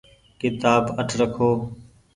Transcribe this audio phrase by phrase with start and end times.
[0.39, 1.49] ڪيتآب اٺ رکو۔